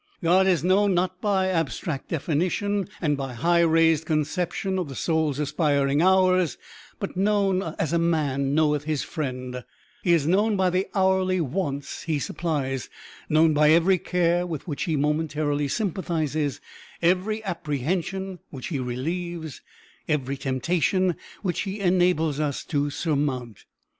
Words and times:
God 0.23 0.47
is 0.47 0.63
known, 0.63 0.95
not 0.95 1.21
by 1.21 1.47
abstract 1.49 2.09
definition, 2.09 2.89
and 3.03 3.15
by 3.15 3.33
high 3.35 3.59
raised 3.59 4.07
conceptions 4.07 4.79
of 4.79 4.89
the 4.89 4.95
soul's 4.95 5.37
aspiring 5.37 6.01
hours, 6.01 6.57
but 6.99 7.15
known 7.15 7.61
as 7.77 7.93
a 7.93 7.99
man 7.99 8.55
knoweth 8.55 8.85
his 8.85 9.03
friend; 9.03 9.63
he 10.01 10.11
is 10.13 10.25
known 10.25 10.55
by 10.57 10.71
the 10.71 10.87
hourly 10.95 11.39
wants 11.39 12.01
he 12.01 12.17
supplies; 12.17 12.89
known 13.29 13.53
by 13.53 13.69
every 13.69 13.99
care 13.99 14.43
with 14.47 14.67
which 14.67 14.85
he 14.85 14.95
momentarily 14.95 15.67
sympathizes, 15.67 16.59
every 17.03 17.43
apprehension 17.43 18.39
which 18.49 18.69
he 18.69 18.79
relieves, 18.79 19.61
every 20.07 20.35
temptation 20.35 21.15
which 21.43 21.59
he 21.59 21.79
enables 21.79 22.39
us 22.39 22.63
to 22.65 22.89
surmount. 22.89 23.65